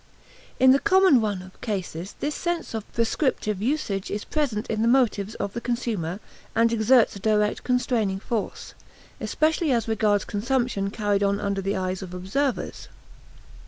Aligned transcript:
In 0.59 0.71
the 0.71 0.79
common 0.79 1.21
run 1.21 1.43
of 1.43 1.61
cases 1.61 2.15
this 2.21 2.33
sense 2.33 2.73
of 2.73 2.91
prescriptive 2.91 3.61
usage 3.61 4.09
is 4.09 4.23
present 4.23 4.65
in 4.65 4.81
the 4.81 4.87
motives 4.87 5.35
of 5.35 5.53
the 5.53 5.61
consumer 5.61 6.19
and 6.55 6.73
exerts 6.73 7.15
a 7.15 7.19
direct 7.19 7.63
constraining 7.63 8.19
force, 8.19 8.73
especially 9.19 9.71
as 9.71 9.87
regards 9.87 10.25
consumption 10.25 10.89
carried 10.89 11.21
on 11.21 11.39
under 11.39 11.61
the 11.61 11.75
eyes 11.75 12.01
of 12.01 12.15
observers. 12.15 12.87